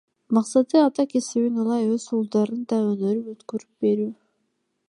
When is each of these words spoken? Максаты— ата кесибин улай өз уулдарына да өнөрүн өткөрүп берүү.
Максаты— 0.35 0.75
ата 0.87 1.03
кесибин 1.11 1.59
улай 1.65 1.83
өз 1.97 2.05
уулдарына 2.15 2.67
да 2.73 2.83
өнөрүн 2.89 3.31
өткөрүп 3.37 3.71
берүү. 3.87 4.13